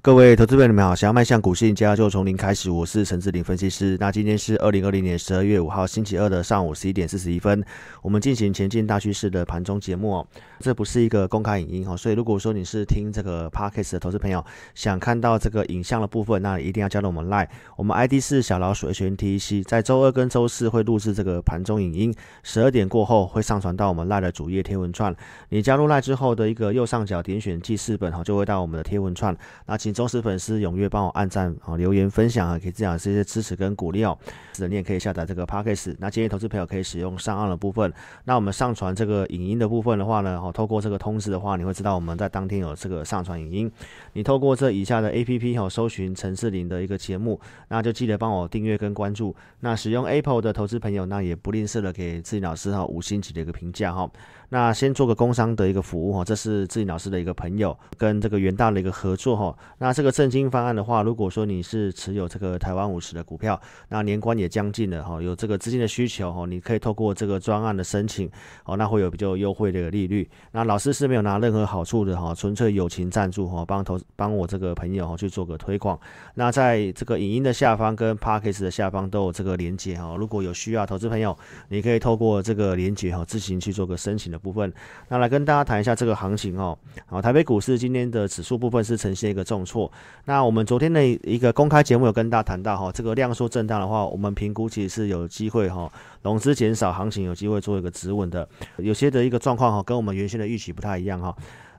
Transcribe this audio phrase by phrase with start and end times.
[0.00, 2.70] 各位投资朋友你们好，想要迈向股市赢家，就从零开始。
[2.70, 3.96] 我是陈志林分析师。
[3.98, 7.64] 那今天是二零二零年十二月五号星期二的上午十一点四十一分，
[8.00, 10.26] 我们进行前进大趋势的盘中节目哦。
[10.60, 14.42] 这不是一个公开影音哦，所以如果说你是听这个 podcast 的投资朋友，
[14.72, 17.48] 想看到这个影像的部分，那一定要加入我们 line。
[17.76, 25.14] 我们 ID 是小老鼠 H N T E C，在周二跟周四会录制这个盘中影音，十二点过后会上传到我们 line 的主页贴文串。
[25.48, 29.36] 你加入 line 之后的一个右上角点选记事本哈，就会到我们的贴文串。
[29.66, 34.16] 那请忠实粉丝踊跃帮我按赞啊、留言、分享啊，可以这样这些支持跟鼓励哦。
[34.54, 37.92] 是的，你也可以下载这个 p a c k a g e 那建议投资朋友可以使用上岸的部分。
[38.24, 43.72] 那我们上传这个影音的部分的话呢，哦，透过这个通知的话，你会知道我们在当天有这个上传影音。
[44.12, 49.34] 你透过这以下的 A P P 哈，搜寻陈志林的一个节目，那就记得帮我订阅跟关注。
[49.60, 54.10] 那使用 Apple 的投资朋友，那也不吝啬的给志林老师哈五星级的一个评价哈。
[54.50, 59.54] 那先做个工商的一个服务哈，这是志林老师的一个朋友跟这个元大的一个合作哈。
[59.78, 68.30] 那这个正金方案的话，如果说你是持有这个台湾五十的股票，那年关也将近了哈，有这个资金的需求哈，你可以透过这个专案的申请
[68.64, 70.28] 哦，那会有比较优惠的一个利率。
[70.52, 75.98] 那老师是没有拿任何好处的哈，纯粹友情赞助哈，帮投帮我这个朋友哈去做个推广。
[76.34, 81.36] 那在这个影音的下方跟 p a c k a g e 的下方都有这个连接哈，如果有需要投资朋友，
[81.68, 84.72] 你可以透过这个连接哈自行去做个申请的部分。
[85.08, 86.78] 那来跟大家谈一下这个行情哦。
[87.06, 89.90] 好，台北股市今天的指数部分是呈现一个重挫。
[90.24, 95.90] 那我们昨天的一个公开节目有跟大家谈到哈，这个量缩震荡的话，我们评估其实是有机会哈，
[96.22, 98.48] 融资减少，行情有机会做一个止稳的。
[98.76, 101.34] 有些的一个状况哈，跟我们原先的预期不太一样哈。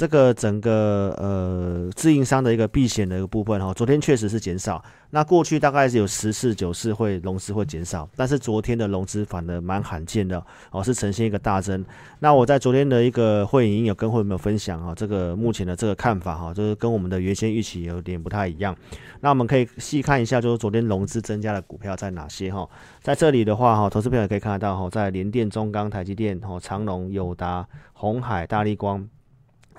[0.00, 4.82] 这个整个呃自营商的一个避险的一个部分哈，昨天确实是减少。
[5.10, 11.84] 那过去大概是有十次九次会融资会减少，但是昨天的融资反而蛮罕见的哦，是呈现一个大增。
[12.20, 18.74] 那我在昨天的一个会议有跟会员分享哈，这个目前的这个看法哈，就是跟我们的原先预期有点不太一样。
[19.20, 22.66] 那我们可以细看一下，就是昨天融资增加的股票在哪些哈？
[23.02, 29.06] 在这里的话哈，投资朋友可以看得到哈，在联电、中钢、台积电、哈长隆、友达、红海、大力光。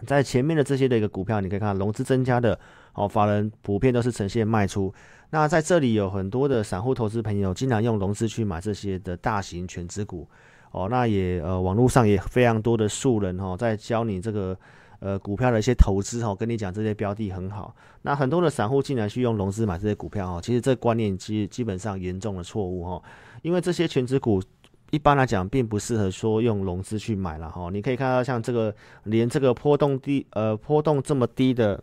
[0.05, 2.59] 在前面的这些的一个股票，你可以看到融资增加的，
[2.93, 4.93] 哦，法人普遍都是呈现卖出。
[5.29, 10.27] 那在这里有很多的散户投资朋友，经常用融资去买这些的大型全资股，
[10.71, 14.57] 哦，那也呃，网络上也非常多的素人哈，在教你这个
[14.99, 17.75] 呃股票的一些投资哈，跟你讲这些标的很好。
[18.01, 23.01] 那很多的散户竟然去用融资买这些股票哈，其实这观念基基本上严重的错误哈，
[23.41, 24.41] 因为这些全资股。
[24.91, 27.69] 一般来讲，并不适合说用融资去买了哈。
[27.71, 28.73] 你可以看到，像这个
[29.05, 31.81] 连这个波动低呃波动这么低的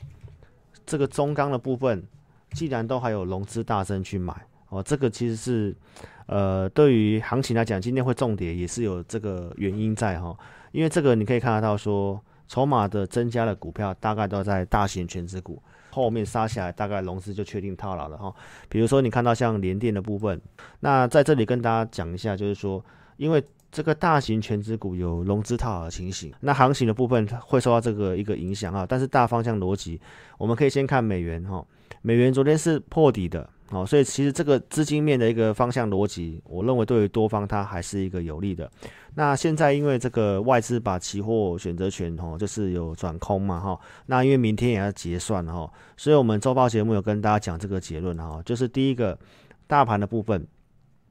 [0.86, 2.02] 这个中钢的部分，
[2.52, 4.34] 既然都还有融资大增去买
[4.68, 5.74] 哦，这个其实是
[6.26, 10.36] 呃对于行情来讲，今天会重跌也是有这个原因在哈。
[10.72, 15.62] 因为这个你可以看得到说，筹码的增加的股票大概都在大型全值股。
[15.90, 18.32] 后面杀下来，大概融资就确定套牢了哈。
[18.68, 20.38] 比如说，你看到像联电的部分，
[20.80, 22.84] 那在这里跟大家讲一下，就是说，
[23.18, 28.86] 因为这个大型全资股有融资套牢的情形，那行情的部分会受到这个一个影响啊。
[28.88, 30.00] 但是大方向逻辑，
[30.38, 31.62] 我们可以先看美元哈，
[32.00, 33.48] 美元昨天是破底的。
[33.70, 38.70] 好，所以其实这个资金面的一个方向逻辑，我认为对于多方它还是一个有利的。
[39.14, 49.18] 那现在因为这个外资把期货选择权哈，就是有转空嘛哈，那因为明天也要结算哈，所以我们周报节目有跟大家讲这个结论哈，就是第一个
[49.66, 50.46] 大盘的部分，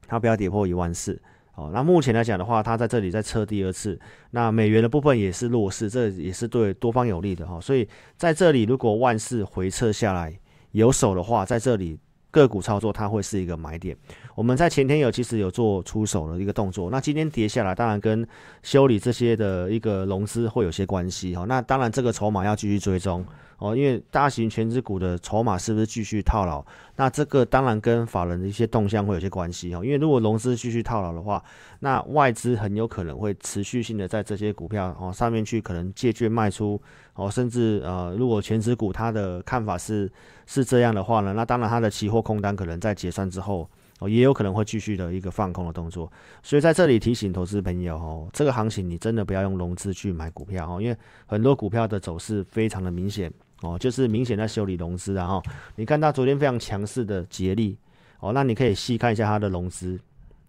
[0.08, 1.16] 它不要跌破一万四。
[1.58, 3.98] 哦，那目前来讲的话，它在这里在测第二次，
[4.30, 7.60] 那美元的部分也是弱势，这也是对多方有利的哈。
[7.60, 10.38] 所以在这里如果万事回撤下来
[10.70, 11.98] 有手的话，在这里。
[12.30, 13.96] 个股操作它会是一个买点，
[14.38, 18.24] 我们在前天有其实有做出手的一个动作，那今天跌下来，当然跟
[18.62, 21.44] 修理这些的一个融资会有些关系哈。
[21.48, 23.26] 那当然这个筹码要继续追踪
[23.58, 26.64] 哦，因为大型全资股的筹码是不是继续套牢？
[26.94, 29.84] 那这个当然跟法人的一些动向会有些关系哈。
[29.84, 31.42] 因为如果融资继续套牢的话，
[31.80, 36.80] 那外资很有可能会持续性的在这些股票哦上面去可能借券卖出。
[37.14, 40.08] 哦，甚至呃，如果全职股它的看法是
[40.46, 43.68] 是这样的话呢，那当然它的期货空单可能在结算之后，
[43.98, 46.10] 哦，也有可能会继续的一个放空的动作。
[46.42, 50.96] 所以在这里提醒投资朋友哦，这个行情你真的不要用融资去买股票哦，因为
[51.26, 55.42] 很多股票的走势非常的明显哦，就是明显在修理融资啊哈。
[55.76, 57.76] 你看到昨天非常强势的捷力
[58.20, 59.98] 哦，那你可以细看一下它的融资，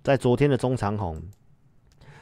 [0.03, 1.21] 在昨天的中长红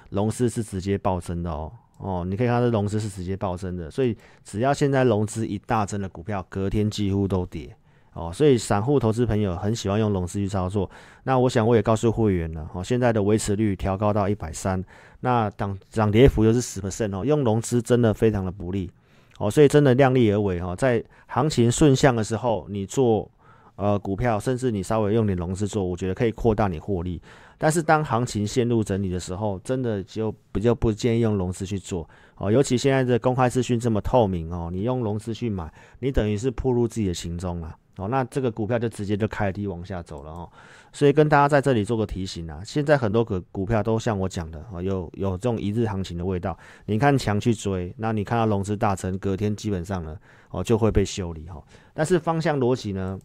[0.09, 1.71] 融资是直接暴增的哦。
[1.97, 7.75] 哦，你可以看到融资是直接暴增的，所以只要现在融资一大增的股票，隔天几乎都跌。
[8.17, 10.89] 哦，所以散户投资朋友很喜欢用融资去操作。
[11.23, 14.83] 那我想我也告诉会员了，哦，现在的维持率调高到一百三，
[15.19, 18.89] 那涨涨跌幅又是十 percent 哦，用融资真的非常的不利。
[19.37, 23.29] 哦，所以真的量力而为哈，在行情顺向的时候，你做
[23.75, 27.21] 呃股票，甚至你稍微用点融资做，我觉得可以扩大你获利。
[27.59, 40.49] 但是当行情陷入整理的时候，真的就比较不建议用融资去做哦，尤其现在的公开资讯这么透明哦，你用融资去买，你等于是破入自己的行踪了哦，那这个股票就直接就开低往下走了哦。
[40.93, 46.57] 所以跟大家在这里做个提醒啊，现在很多个股票都像我讲的哦，有有这种一日行情的味道。
[46.85, 50.17] 你看强去追，那你看到融资大成，隔天基本上呢
[50.51, 51.61] 哦就会被修理哈。
[51.93, 53.19] 但是方向逻辑呢，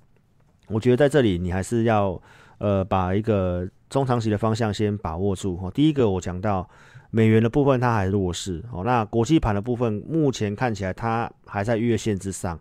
[0.69, 2.21] 我觉得在这里你还是要
[2.59, 3.69] 呃把一个。
[3.93, 5.71] 中长期的方向先把握住哈。
[5.71, 6.67] 第一个我讲到
[7.11, 8.83] 美元的部分，它还弱势哦。
[8.83, 12.59] 那国际盘的部分，目前看起来它还在月线之上。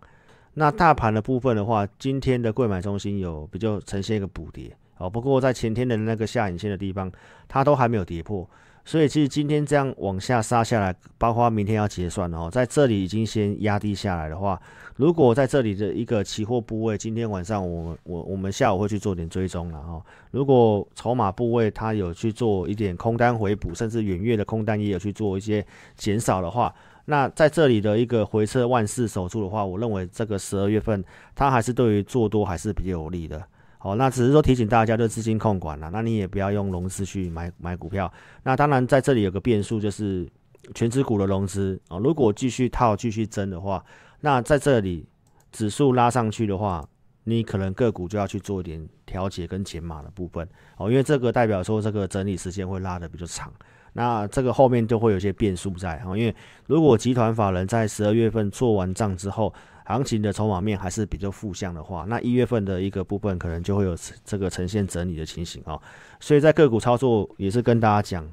[0.54, 5.08] 那大盘的部分的话，今天的贵买中心有比较呈现一个补跌哦。
[5.08, 7.10] 不过在前天的那个下影线的地方，
[7.48, 8.48] 它都还没有跌破。
[8.84, 14.60] 所以其实今天这样往下杀下来，包括明天要结算哦，在这里已经先压低下来的话，
[14.96, 20.02] 如果在这里的一个期货部位，今天晚上我们我我们下午会去做点追踪了哈。
[20.32, 25.64] 如果筹码部位它有去做一点空单回补，甚至远月的空单也有去做一些
[25.94, 26.74] 减少的话，
[27.12, 31.04] 那在这里的一个回撤万事守住的话，我认为这个十二月份
[31.34, 33.46] 它还是对于做多还是比较有利的。
[33.76, 35.90] 好，那只是说提醒大家，就资金控管了。
[35.90, 38.10] 那你也不要用融资去买买股票。
[38.44, 40.26] 那当然在这里有个变数，就是
[40.74, 43.84] 全指股的融资啊，如果继续套、继续增的话，
[44.20, 45.06] 那在这里
[45.50, 46.82] 指数拉上去的话，
[47.24, 50.48] 你可能个股就要去做一点调节跟减码的部分
[50.78, 53.52] 哦，因为这个代表说这个整理时间会拉的比较长。
[53.94, 56.34] 那这个后面就会有些变数在哈，因为
[56.66, 59.52] 如果集团法人在十二月份做完账之后，
[59.84, 63.94] 行情的筹码面还是比较负向的话，那一月份的一个部分可能就会有
[64.24, 65.78] 这个呈现整理的情形啊。
[66.20, 68.26] 所以在个股操作也是跟大家讲，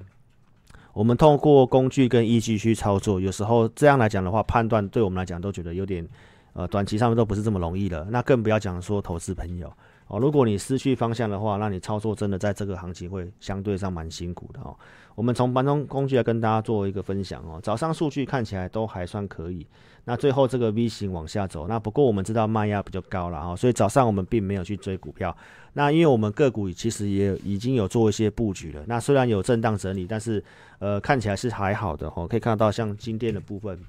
[0.94, 6.08] 我们通过工具跟依据去操作，有时候这样来讲的话，判断对我们来讲都觉得有点
[6.54, 8.06] 呃短期上面都不是这么容易的。
[8.12, 9.70] 那更不要讲说投资朋友
[10.10, 14.76] 哦，如果你失去方向的话，那你操作真的在这个行情会相对上蛮辛苦的哦。
[15.14, 17.60] 我们从盘中工具来跟大家做一个分享哦。
[17.62, 19.68] 早上数据看起来都还算可以，
[20.06, 25.36] 那最后这个 V 型往下走，那不过我们知道卖压比较高了啊，所以早上我们并没有去追股票。
[25.74, 30.44] 那因为我们个股其实也已经有做一些布局了，那虽然有震荡整理，但是
[30.80, 32.28] 呃看起来是还好的哦。
[32.28, 33.80] 可以看到像金店的部分。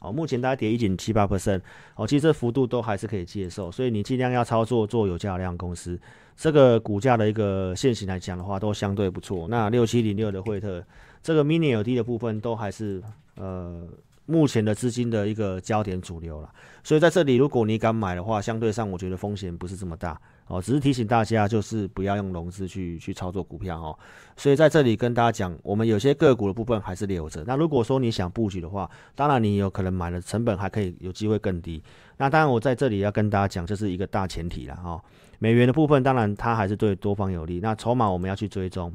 [0.00, 1.60] 哦，目前大家跌一点七八 percent，
[1.94, 6.00] 哦，其实这幅度都还是可以接受，所以你尽量要操作做有价量公司，
[6.36, 9.46] 这个股价的一个现形来讲的话，都相对不错。
[9.48, 10.82] 那六七零六的惠特，
[11.22, 13.02] 这个 mini 有低的部分都还是
[13.36, 13.86] 呃
[14.30, 16.48] 目前的资金的一个焦点主流了，
[16.84, 20.18] 所以在这里如果你敢买的话，相对上我觉得风险不是这么大。
[20.46, 23.96] 哦，只是提醒大家，就是不要用融资去去操作股票哦。
[24.36, 27.44] 所以在这里跟大家讲，我们有些个股的部分还是留着。
[27.46, 31.80] 那如果说你想布局的话，当然你有可能买的成本还可以有机会更低。
[32.16, 35.00] 那当然我在这里要跟大家讲，这是一个大前提了哈。
[35.38, 37.60] 美元的部分当然它还是对多方有利。
[37.60, 38.92] 那筹码我们要去追踪，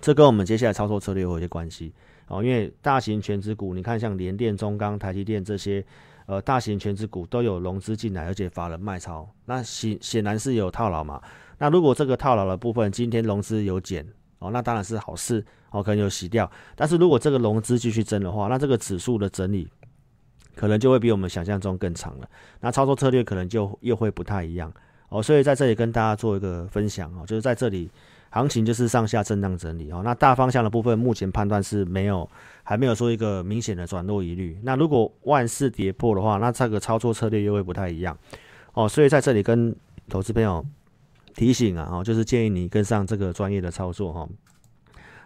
[0.00, 1.92] 这跟我们接下来操作策略有一些关系
[2.28, 2.42] 哦。
[2.42, 5.84] 因为大型全值股，你看像联电、中钢、台积电这些。
[6.26, 11.20] 呃，大型全资股都有融资进来，而且法人卖超，那显显然是有套牢嘛。
[11.58, 14.06] 那如果这个套牢的部分今天融资有减
[14.38, 16.48] 哦，那当然是好事哦，可能有洗掉。
[16.76, 19.68] 但是如果这个融资继续增的话，那这个指数的整理
[20.54, 22.30] 可能就会比我们想象中更长了。
[22.60, 24.72] 那操作策略可能就又会不太一样
[25.08, 25.20] 哦。
[25.20, 27.90] 所以在这里跟大家做一个分享哦，就是在这里。
[28.34, 32.26] 行情就是上下震荡整理哦，那大方向的部分目前判断是没有，
[32.62, 34.58] 还没有说一个明显的转弱疑虑。
[34.62, 38.16] 那如果万事跌破的话，那这个操作策略又会不太一样
[38.72, 38.88] 哦。
[38.88, 39.76] 所以在这里跟
[40.08, 40.64] 投资朋友
[41.34, 44.26] 提醒啊，哦，就是建议你跟上这个专业的操作哈。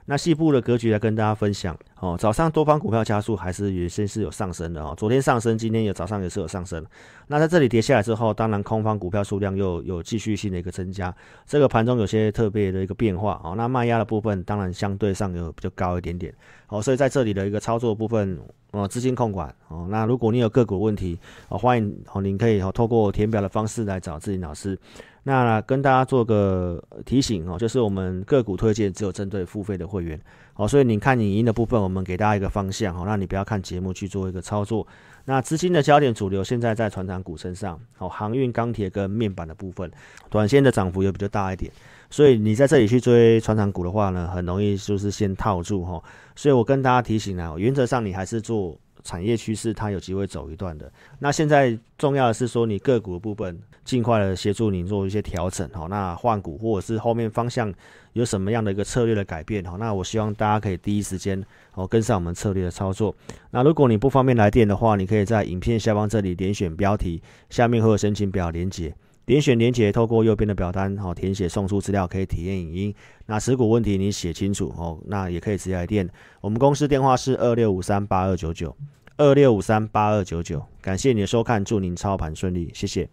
[0.07, 2.17] 那细部的格局来跟大家分享哦。
[2.19, 4.95] 早上多方股票加速还是原先是有上升的哦。
[4.97, 6.85] 昨天上升，今天也早上也是有上升。
[7.27, 11.15] 那在这里跌下来之后，当然空方股票数量又有继续性的一个增加。
[11.47, 13.55] 这个盘中有些特别的一个变化哦。
[13.57, 16.33] 那卖压的部分当然相对上有比较高一点点
[16.69, 16.81] 哦。
[16.81, 18.39] 所以在这里的一个操作部分
[18.73, 19.87] 哦，资金控管哦。
[19.91, 24.79] 那如果你有个股问题哦，欢迎哦，您可以哦透过填表的方式来找自己老师。
[25.23, 30.21] 那跟大家做个提醒哦，就是我们个股推荐只有针对付费的会员
[30.57, 34.87] 哦，所以你看影音的部分，我们给大家一个方向哦，那你不要看节目去做一个操作。
[35.27, 39.91] 那资金的焦点主流现在在船长股身上哦，航运、钢铁跟面板的部分，
[40.31, 41.71] 短线的涨幅也比较大一点，
[42.11, 46.03] 所以你在这里去追船长股的话呢，很容易就是先套住哈。
[46.35, 48.79] 所以我跟大家提醒啊，原则上你还是做。
[49.07, 50.91] 产业趋势它有机会走一段的。
[51.21, 57.73] 那现在重要的是说，你个股的部分尽快的协助你做一些调整，好，那换股或者是后面方向
[58.15, 61.41] 有什么样的一个策略的改变，好，那我希望大家可以第一时间
[61.75, 63.15] 哦跟上我们策略的操作。
[63.53, 68.93] 那如果你不方便来电的话，你可以在影片下方这里点选标题，下面会有申请表连接。
[69.27, 72.95] 点选连接，透过右边的表单，哦填写送出资料，可以体验影音。
[73.27, 76.09] 那持股问题你写清楚哦，那也可以直接来电。
[76.41, 78.77] 我们公司电话是二六五三八二九九，
[79.17, 80.65] 二六五三八二九九。
[80.81, 83.09] 感谢你的收看，祝您操盘顺利，谢谢。